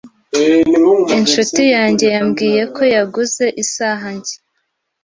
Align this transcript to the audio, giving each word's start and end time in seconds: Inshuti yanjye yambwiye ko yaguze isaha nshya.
Inshuti 1.17 1.61
yanjye 1.75 2.05
yambwiye 2.15 2.61
ko 2.75 2.81
yaguze 2.93 3.45
isaha 3.63 4.07
nshya. 4.17 4.37